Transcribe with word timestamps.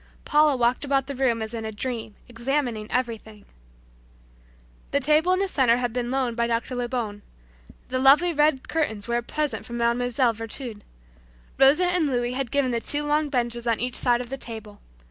Paula 0.25 0.55
walked 0.57 0.83
about 0.83 1.05
the 1.05 1.13
room 1.13 1.43
as 1.43 1.53
in 1.53 1.63
a 1.63 1.71
dream, 1.71 2.15
examining 2.27 2.89
everything. 2.89 3.45
The 4.89 4.99
table 4.99 5.31
in 5.31 5.37
the 5.37 5.47
center 5.47 5.77
had 5.77 5.93
been 5.93 6.09
loaned 6.09 6.35
by 6.35 6.47
Dr. 6.47 6.73
Lebon. 6.73 7.21
The 7.89 7.99
lovely 7.99 8.33
red 8.33 8.67
curtains 8.67 9.07
were 9.07 9.17
a 9.17 9.21
present 9.21 9.63
from 9.63 9.77
Mlle. 9.77 10.33
Virtud. 10.33 10.81
Rosa 11.59 11.85
and 11.85 12.07
Louis 12.07 12.31
had 12.33 12.49
given 12.49 12.71
the 12.71 12.79
two 12.79 13.03
long 13.03 13.29
benches 13.29 13.67
on 13.67 13.79
each 13.79 13.95
side 13.95 14.21
of 14.21 14.29
the 14.29 14.39
table. 14.39 14.81